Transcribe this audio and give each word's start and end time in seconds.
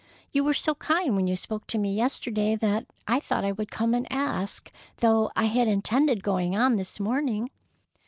You 0.31 0.43
were 0.43 0.55
so 0.55 0.73
kind 0.73 1.15
when 1.15 1.27
you 1.27 1.35
spoke 1.35 1.67
to 1.67 1.77
me 1.77 1.93
yesterday, 1.93 2.55
that 2.55 2.87
I 3.07 3.19
thought 3.19 3.45
I 3.45 3.51
would 3.51 3.69
come 3.69 3.93
and 3.93 4.11
ask 4.11 4.71
though 4.97 5.29
I 5.35 5.43
had 5.45 5.67
intended 5.67 6.23
going 6.23 6.55
on 6.57 6.75
this 6.75 6.99
morning." 6.99 7.51